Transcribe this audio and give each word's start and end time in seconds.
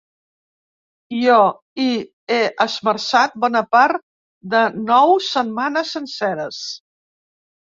Jo 1.23 1.35
hi 1.83 1.89
he 2.35 2.39
esmerçat 2.65 3.37
bona 3.45 3.63
part 3.77 4.03
de 4.55 4.63
nou 4.89 5.15
setmanes 5.29 5.93
senceres. 5.99 6.65